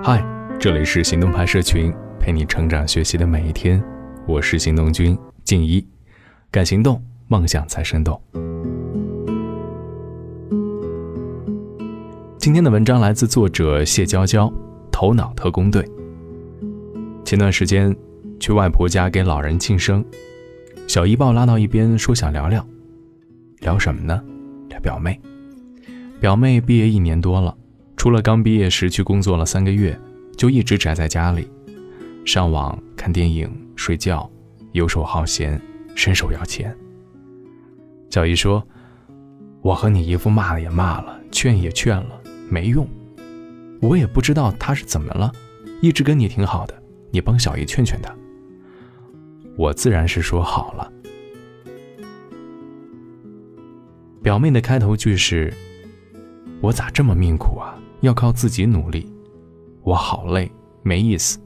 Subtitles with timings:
[0.00, 0.24] 嗨，
[0.58, 3.80] 这里是行动派社群，陪你成长学习的每一天。
[4.26, 5.86] 我是行动君静一，
[6.50, 8.20] 敢行动，梦想才生动。
[12.38, 14.50] 今天的文章来自作者谢娇娇，
[14.90, 15.86] 头脑特工队。
[17.22, 17.94] 前段时间
[18.40, 20.02] 去外婆家给老人庆生，
[20.88, 22.66] 小姨把我拉到一边说想聊聊，
[23.60, 24.20] 聊什么呢？
[24.70, 25.20] 聊表妹。
[26.18, 27.54] 表妹毕业一年多了。
[28.02, 29.96] 除了刚毕业时去工作了三个月，
[30.36, 31.48] 就一直宅在家里，
[32.24, 34.28] 上网看电影、睡觉，
[34.72, 35.62] 游手好闲，
[35.94, 36.76] 伸手要钱。
[38.10, 38.60] 小姨说
[39.62, 42.84] ：“我和你姨夫骂了也骂了，劝也劝了，没用。
[43.80, 45.30] 我也不知道他是怎么了，
[45.80, 48.12] 一直跟你挺好的，你帮小姨劝劝他。”
[49.56, 50.92] 我自然是说好了。
[54.20, 55.54] 表妹的开头句是
[56.60, 59.10] ：“我咋这么命苦啊？”要靠自己努力，
[59.82, 60.50] 我好累，
[60.82, 61.38] 没意思。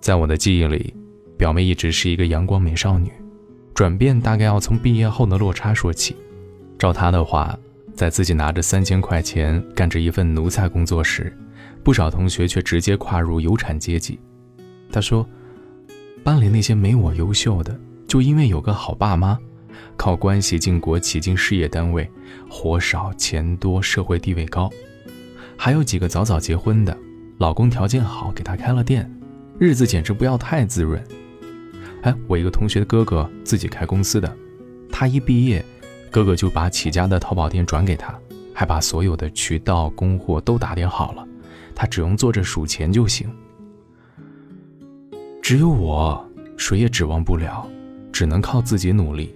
[0.00, 0.94] 在我的记忆里，
[1.36, 3.12] 表妹一直是一个阳光美少女，
[3.74, 6.16] 转变大概要从毕业后的落差说起。
[6.78, 7.56] 照她的话，
[7.94, 11.36] 在自己拿着三千块钱干着一份奴才工作时，
[11.84, 14.18] 不少同学却直接跨入有产阶级。
[14.90, 15.26] 她说，
[16.24, 19.38] 班里那些没我优秀的，就因为有个好爸妈。
[19.96, 22.10] 靠关系进国企进事业单位，
[22.48, 24.70] 活少钱多，社会地位高，
[25.56, 26.96] 还有几个早早结婚的，
[27.38, 29.10] 老公条件好，给她开了店，
[29.58, 31.02] 日子简直不要太滋润。
[32.02, 34.34] 哎，我一个同学的哥哥自己开公司的，
[34.90, 35.62] 他一毕业，
[36.10, 38.18] 哥哥就把起家的淘宝店转给他，
[38.54, 41.28] 还把所有的渠道供货都打点好了，
[41.74, 43.28] 他只用坐着数钱就行。
[45.42, 47.68] 只有我，谁也指望不了，
[48.10, 49.34] 只能靠自己努力。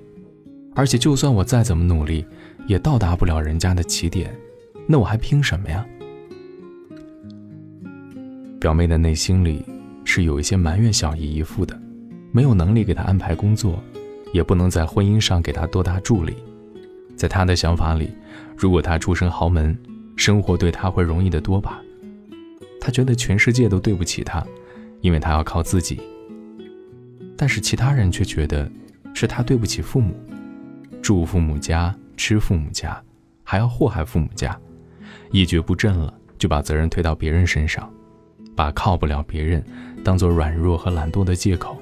[0.75, 2.27] 而且，就算我再怎么努力，
[2.67, 4.35] 也到达不了人家的起点，
[4.87, 5.87] 那我还拼什么呀？
[8.59, 9.65] 表妹的内心里
[10.05, 11.81] 是有一些埋怨小姨姨父的，
[12.33, 13.81] 没有能力给她安排工作，
[14.33, 16.35] 也不能在婚姻上给她多大助力。
[17.15, 18.11] 在她的想法里，
[18.57, 19.79] 如果她出身豪门，
[20.17, 21.81] 生活对她会容易得多吧？
[22.81, 24.45] 她觉得全世界都对不起她，
[25.03, 26.01] 因为她要靠自己。
[27.37, 28.71] 但是其他人却觉得
[29.13, 30.15] 是她对不起父母。
[31.05, 32.99] 住父母家，吃父母家，
[33.43, 34.59] 还要祸害父母家，
[35.31, 37.93] 一蹶不振了，就把责任推到别人身上，
[38.57, 39.63] 把靠不了别人
[40.03, 41.77] 当做软弱和懒惰的借口，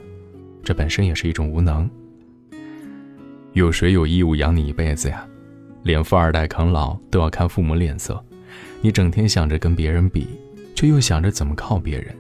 [0.65, 1.89] 这本身也是一种无能。
[3.53, 5.25] 有谁有义务养你一辈子呀？
[5.85, 8.21] 连富二代啃老都要看父母脸色，
[8.81, 10.27] 你整天想着跟别人比，
[10.75, 12.13] 却又想着怎么靠别人，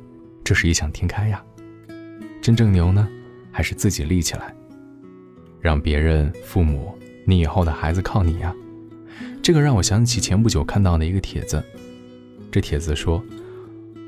[0.44, 1.42] 这是异想天开呀。
[2.40, 3.08] 真正牛呢，
[3.50, 4.54] 还是自己立起来。
[5.62, 6.92] 让别人、父母，
[7.24, 8.52] 你以后的孩子靠你呀！
[9.40, 11.62] 这个让我想起前不久看到的一个帖子。
[12.50, 13.22] 这帖子说：“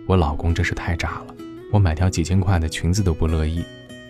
[0.05, 1.35] 我老公真是太渣了，
[1.71, 3.65] 我买条几千块的裙子都不乐意，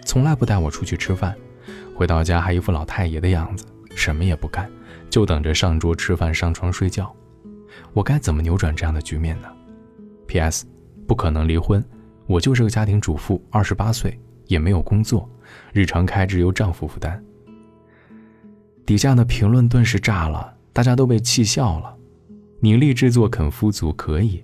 [0.07, 1.37] 从来不带我出去吃饭，
[1.95, 4.71] 回到家还一副老太爷的样子，什么也不干，
[5.11, 7.15] 就等着上桌吃饭、上床睡觉。
[7.93, 9.49] 我该怎么扭转这样的局面呢
[10.27, 10.65] ？”P.S.
[11.07, 11.85] 不可能离婚，
[12.27, 15.29] 我就是个家庭主妇，二十八岁也没有工作，
[15.75, 17.23] 日常开支由丈夫负担。
[18.87, 21.97] 底下的评论顿时炸了，大家都被气笑了。
[22.61, 24.43] 你立志做肯夫族可以，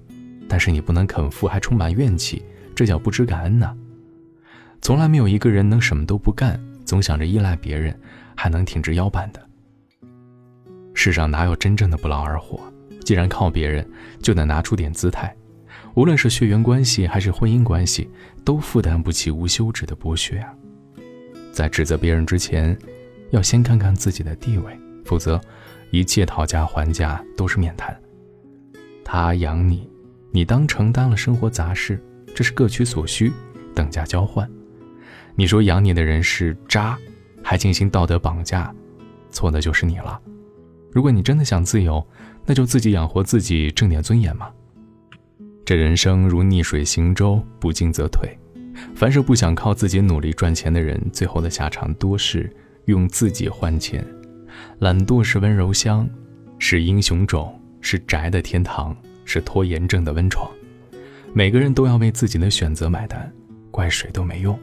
[0.49, 2.43] 但是你不能肯夫还充满怨气，
[2.75, 3.75] 这叫不知感恩呐。
[4.81, 7.95] 从来没有一个人能什么都不干，总想着依赖别人，
[8.35, 9.47] 还能挺直腰板的。
[10.95, 12.61] 世上哪有真正的不劳而获？
[13.05, 13.87] 既然靠别人，
[14.23, 15.35] 就得拿出点姿态。
[15.95, 18.09] 无论是血缘关系还是婚姻关系，
[18.43, 20.55] 都负担不起无休止的剥削啊！
[21.53, 22.75] 在指责别人之前。
[23.31, 25.41] 要先看看自己的地位，否则
[25.91, 27.99] 一切讨价还价都是免谈。
[29.05, 29.89] 他养你，
[30.31, 32.01] 你当承担了生活杂事，
[32.35, 33.33] 这是各取所需，
[33.75, 34.49] 等价交换。
[35.35, 36.99] 你说养你的人是渣，
[37.43, 38.75] 还进行道德绑架，
[39.31, 40.21] 错的就是你了。
[40.93, 42.05] 如果你真的想自由，
[42.45, 44.51] 那就自己养活自己，挣点尊严嘛。
[45.65, 48.29] 这人生如逆水行舟，不进则退。
[48.95, 52.51] 凡是不想靠自己努力赚钱的人，最后的下场多是。
[52.87, 54.05] 用自己换钱，
[54.79, 56.09] 懒惰是温柔乡，
[56.59, 60.51] 是英雄冢，是宅的天堂，是拖延症的温床。
[61.33, 63.33] 每个人都要为自己的选择买单，
[63.71, 64.59] 怪谁都没用。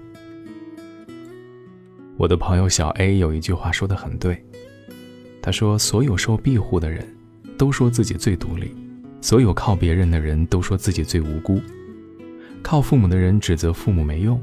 [2.18, 4.44] 我的朋友小 A 有一句话说的很对，
[5.42, 7.08] 他说：“所有受庇护的人，
[7.58, 8.68] 都说自己最独立；
[9.22, 11.62] 所有靠别人的人都说自己最无辜。
[12.62, 14.42] 靠父母的人指责父母没用，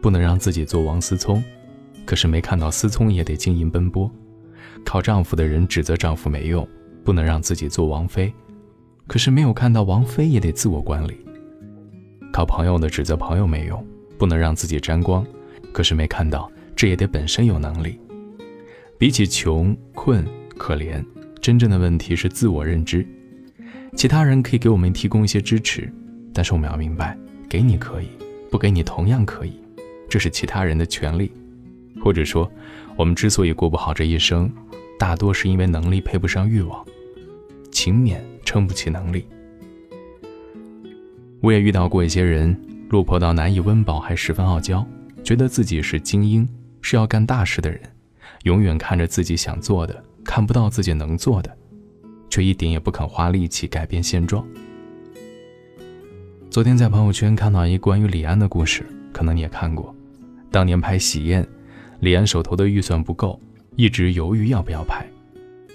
[0.00, 1.42] 不能让自己做王思聪。”
[2.04, 4.10] 可是没看到思聪也得经营奔波，
[4.84, 6.66] 靠丈夫的人指责丈夫没用，
[7.02, 8.32] 不能让自己做王妃；
[9.06, 11.16] 可是没有看到王妃也得自我管理。
[12.32, 13.86] 靠朋友的指责朋友没用，
[14.18, 15.24] 不能让自己沾光，
[15.72, 17.98] 可是没看到这也得本身有能力。
[18.98, 21.04] 比起穷困可怜，
[21.40, 23.06] 真正的问题是自我认知。
[23.96, 25.92] 其他人可以给我们提供一些支持，
[26.32, 27.16] 但是我们要明白，
[27.48, 28.08] 给你可以，
[28.50, 29.52] 不给你同样可以，
[30.08, 31.30] 这是其他人的权利。
[32.04, 32.50] 或者说，
[32.96, 34.52] 我们之所以过不好这一生，
[34.98, 36.84] 大多是因为能力配不上欲望，
[37.72, 39.26] 勤勉撑不起能力。
[41.40, 42.54] 我也遇到过一些人，
[42.90, 44.86] 落魄到难以温饱，还十分傲娇，
[45.22, 46.46] 觉得自己是精英，
[46.82, 47.80] 是要干大事的人，
[48.42, 51.50] 永远看着自己想做的，看不到自己能做的。
[52.28, 54.44] 却一点也不肯花力气改变现状。
[56.50, 59.94] 昨天在朋友圈看到一关于李安的故事，可能你也看过。
[60.50, 61.42] 当年拍《喜宴》，
[62.04, 63.40] 李安手头的预算不够，
[63.76, 65.08] 一直犹豫要不要拍。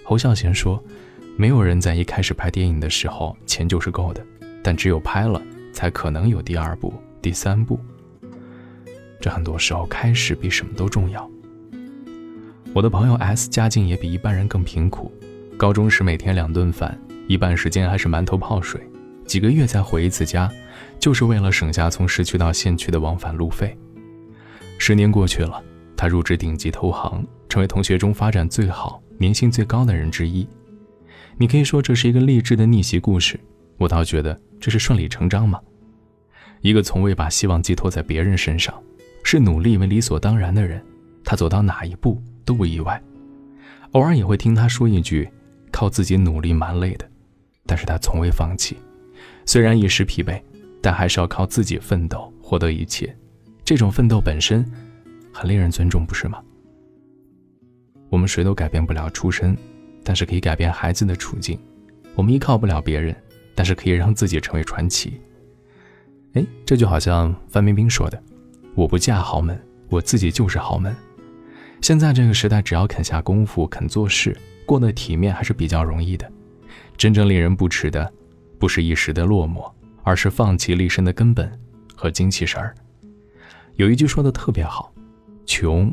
[0.03, 0.79] 侯孝贤说
[1.35, 4.23] ：“没有人在一开始拍电影的时候钱就是够的，
[4.61, 5.41] 但只有拍了，
[5.73, 7.79] 才可能有第二部、第三部。
[9.19, 11.27] 这很多时候开始比什么都重要。”
[12.75, 15.11] 我的朋友 S 家境也比一般人更贫苦。
[15.57, 16.95] 高中时每天两顿饭，
[17.27, 18.79] 一半时间还是馒头泡水，
[19.25, 20.47] 几个月才回一次家，
[20.99, 23.75] 就是为了省下从市区到县区的往返路费。
[24.77, 25.59] 十年过去了，
[25.99, 30.47] 他入职顶级投行，成为同学中发展最好、年薪最高的人之一。
[31.35, 33.37] 你可以说这是一个励志的逆袭故事，
[33.75, 35.59] 我倒觉得这是顺理成章嘛。
[36.61, 38.73] 一个从未把希望寄托在别人身上，
[39.25, 40.81] 是努力为理所当然的人，
[41.25, 43.03] 他走到哪一步都不意外。
[43.91, 45.29] 偶尔也会听他说一句。
[45.69, 47.07] 靠自己努力蛮累的，
[47.65, 48.77] 但是他从未放弃。
[49.45, 50.41] 虽然一时疲惫，
[50.81, 53.15] 但还是要靠自己奋斗获得一切。
[53.63, 54.65] 这种奋斗本身
[55.33, 56.41] 很令人尊重，不是吗？
[58.09, 59.55] 我们谁都改变不了出身，
[60.03, 61.59] 但是可以改变孩子的处境。
[62.15, 63.15] 我们依靠不了别人，
[63.55, 65.21] 但是可以让自己成为传奇。
[66.33, 68.21] 哎，这就好像范冰冰说的
[68.75, 69.59] ：“我不嫁豪门，
[69.89, 70.95] 我自己就是豪门。”
[71.81, 74.35] 现在这个时代，只要肯下功夫，肯做事。
[74.65, 76.29] 过得体面还是比较容易的，
[76.97, 78.11] 真正令人不齿的，
[78.59, 79.71] 不是一时的落寞，
[80.03, 81.51] 而是放弃立身的根本
[81.95, 82.75] 和精气神儿。
[83.75, 84.93] 有一句说的特别好，
[85.49, 85.91] 穷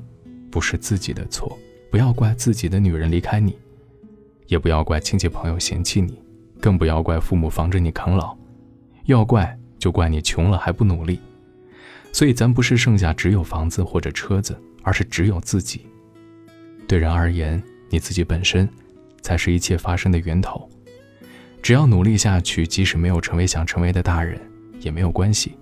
[0.50, 1.58] 不是自己的错，
[1.90, 3.56] 不要怪自己的女人离开你，
[4.48, 6.20] 也不要怪亲戚朋友嫌弃你，
[6.60, 8.36] 更不要怪父母防着你啃老，
[9.06, 11.18] 要怪就怪你穷了还不努力。
[12.12, 15.86] 所以咱不是剩下只有房子或者车子，而是只有自己。
[16.86, 17.62] 对人而言。
[17.88, 18.68] 你自己本身，
[19.22, 20.68] 才是一切发生的源头。
[21.62, 24.40] 只要努力下去，即使没有成为想成为的大人，
[24.80, 25.52] 也没有关系。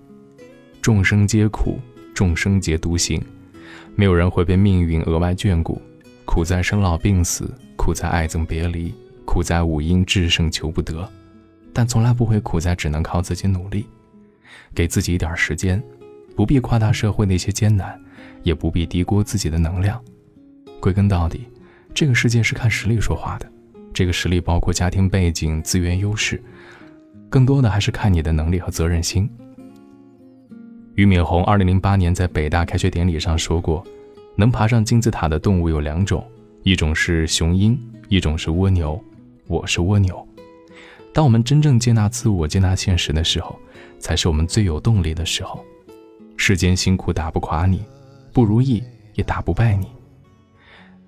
[0.81, 1.79] 众生皆苦，
[2.15, 3.23] 众生皆独行，
[3.95, 5.81] 没有人会被命运额外眷顾。
[6.25, 8.93] 苦在生老病死，苦在爱憎别离，
[9.25, 11.07] 苦在五阴至胜求不得，
[11.71, 13.85] 但从来不会苦在只能靠自己努力。
[14.73, 15.81] 给自己一点时间，
[16.35, 17.97] 不必夸大社会那些艰难，
[18.43, 20.01] 也不必低估自己的能量。
[20.79, 21.45] 归根到底。
[21.93, 23.49] 这个世界是看实力说话的，
[23.93, 26.43] 这个实力包括家庭背景、资源优势，
[27.29, 29.29] 更多的还是看你的能力和责任心。
[30.95, 33.85] 俞敏洪二零零八年在北大开学典礼上说过
[34.37, 36.25] ：“能爬上金字塔的动物有两种，
[36.63, 37.77] 一种是雄鹰，
[38.07, 38.97] 一种是蜗牛。
[39.47, 40.25] 我是蜗牛。”
[41.13, 43.59] 当我们真正接纳自我、接纳现实的时候，
[43.99, 45.61] 才是我们最有动力的时候。
[46.37, 47.83] 世间辛苦打不垮你，
[48.31, 48.81] 不如意
[49.15, 49.87] 也打不败你。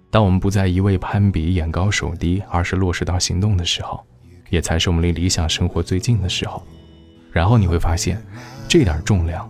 [0.10, 4.04] 当我们不再一味攀比、眼高手低，而是落实到行动的时候，
[4.50, 6.62] 也才是我们离理想生活最近的时候。
[7.32, 8.22] 然后你会发现，
[8.68, 9.50] 这点重量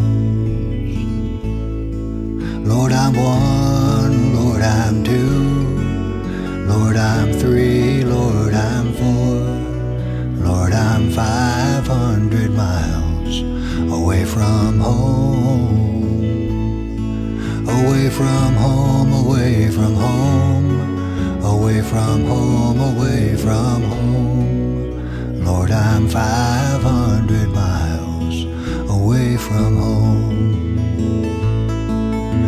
[18.11, 25.43] from home, away from home, away from home, away from home.
[25.45, 28.45] Lord, I'm 500 miles
[28.89, 30.75] away from home.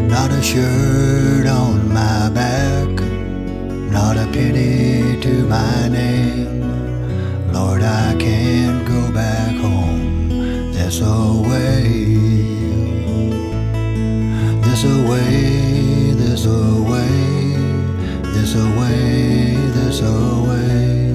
[0.08, 2.93] Not a shirt on my back
[3.93, 6.62] not a penny to my name.
[7.53, 11.84] Lord, I can't go back home That's away,
[14.63, 15.52] this away.
[16.43, 17.53] There's a way,
[18.33, 21.13] there's a way, there's a way.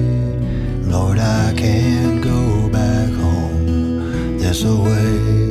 [0.89, 4.39] Lord, I can't go back home.
[4.39, 5.48] There's a way.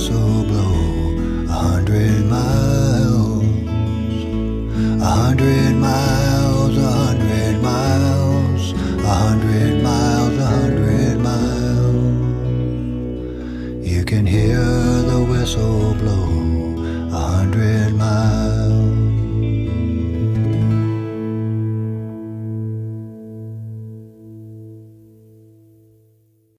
[0.00, 2.59] Whistle blow a hundred miles,